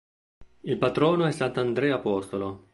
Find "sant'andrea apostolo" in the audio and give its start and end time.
1.31-2.69